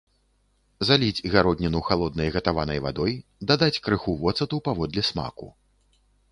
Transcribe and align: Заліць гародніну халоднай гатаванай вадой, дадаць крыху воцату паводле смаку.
Заліць 0.87 1.25
гародніну 1.33 1.81
халоднай 1.89 2.33
гатаванай 2.37 2.79
вадой, 2.87 3.13
дадаць 3.53 3.81
крыху 3.87 4.19
воцату 4.25 4.55
паводле 4.69 5.01
смаку. 5.15 5.47